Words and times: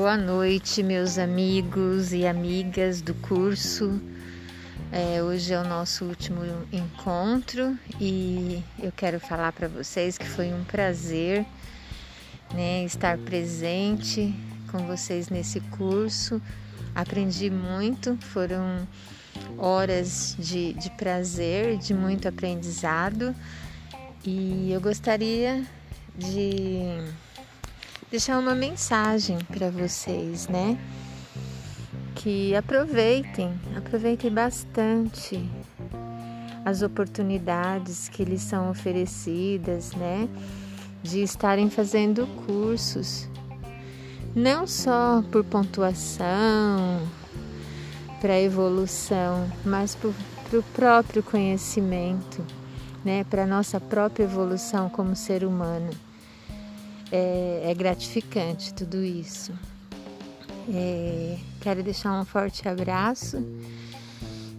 Boa 0.00 0.16
noite, 0.16 0.82
meus 0.82 1.18
amigos 1.18 2.14
e 2.14 2.26
amigas 2.26 3.02
do 3.02 3.12
curso. 3.12 4.00
É, 4.90 5.22
hoje 5.22 5.52
é 5.52 5.60
o 5.60 5.68
nosso 5.68 6.06
último 6.06 6.40
encontro 6.72 7.76
e 8.00 8.64
eu 8.82 8.90
quero 8.92 9.20
falar 9.20 9.52
para 9.52 9.68
vocês 9.68 10.16
que 10.16 10.24
foi 10.24 10.54
um 10.54 10.64
prazer 10.64 11.44
né, 12.54 12.82
estar 12.82 13.18
presente 13.18 14.34
com 14.72 14.78
vocês 14.86 15.28
nesse 15.28 15.60
curso. 15.60 16.40
Aprendi 16.94 17.50
muito, 17.50 18.16
foram 18.22 18.88
horas 19.58 20.34
de, 20.38 20.72
de 20.72 20.88
prazer, 20.92 21.76
de 21.76 21.92
muito 21.92 22.26
aprendizado 22.26 23.36
e 24.24 24.72
eu 24.72 24.80
gostaria 24.80 25.62
de 26.16 27.04
deixar 28.10 28.40
uma 28.40 28.56
mensagem 28.56 29.38
para 29.38 29.70
vocês, 29.70 30.48
né? 30.48 30.76
Que 32.16 32.54
aproveitem, 32.56 33.58
aproveitem 33.76 34.32
bastante 34.32 35.48
as 36.64 36.82
oportunidades 36.82 38.08
que 38.08 38.24
lhes 38.24 38.42
são 38.42 38.68
oferecidas, 38.68 39.92
né? 39.92 40.28
De 41.02 41.22
estarem 41.22 41.70
fazendo 41.70 42.26
cursos, 42.46 43.28
não 44.34 44.66
só 44.66 45.22
por 45.30 45.44
pontuação, 45.44 47.08
para 48.20 48.38
evolução, 48.40 49.50
mas 49.64 49.94
para 49.94 50.58
o 50.58 50.62
próprio 50.74 51.22
conhecimento, 51.22 52.44
né? 53.04 53.22
Para 53.24 53.46
nossa 53.46 53.80
própria 53.80 54.24
evolução 54.24 54.90
como 54.90 55.14
ser 55.14 55.44
humano 55.44 55.90
é, 57.10 57.62
é 57.70 57.74
gratificante 57.74 58.72
tudo 58.74 59.02
isso. 59.02 59.52
É, 60.72 61.38
quero 61.60 61.82
deixar 61.82 62.20
um 62.20 62.24
forte 62.24 62.68
abraço 62.68 63.44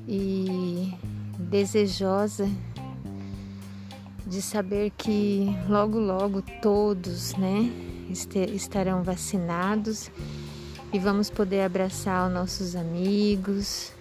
e 0.08 0.94
desejosa 1.38 2.50
de 4.26 4.42
saber 4.42 4.92
que 4.98 5.56
logo 5.68 6.00
logo 6.00 6.42
todos, 6.62 7.36
né, 7.36 7.70
estarão 8.54 9.04
vacinados 9.04 10.12
e 10.94 11.00
vamos 11.00 11.30
poder 11.30 11.62
abraçar 11.62 12.28
os 12.28 12.34
nossos 12.34 12.76
amigos, 12.76 13.94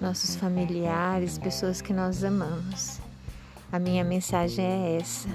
nossos 0.00 0.36
familiares, 0.36 1.38
pessoas 1.38 1.82
que 1.82 1.92
nós 1.92 2.24
amamos. 2.24 2.98
A 3.70 3.78
minha 3.78 4.02
mensagem 4.02 4.64
é 4.64 4.96
essa. 4.96 5.28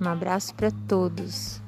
Um 0.00 0.08
abraço 0.08 0.54
para 0.54 0.70
todos. 0.88 1.60